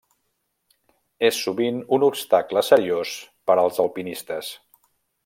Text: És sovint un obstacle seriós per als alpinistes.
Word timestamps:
És 1.29 1.41
sovint 1.47 1.77
un 1.97 2.07
obstacle 2.09 2.65
seriós 2.71 3.15
per 3.51 3.59
als 3.65 3.79
alpinistes. 3.85 4.55